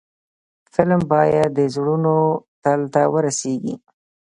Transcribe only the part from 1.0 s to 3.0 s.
باید د زړونو تل